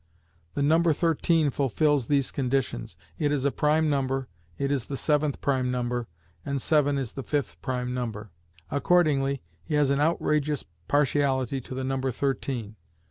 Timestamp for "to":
11.61-11.75